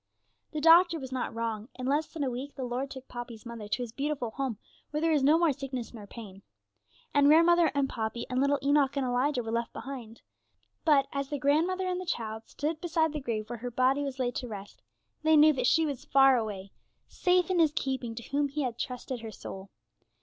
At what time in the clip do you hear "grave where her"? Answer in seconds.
13.19-13.69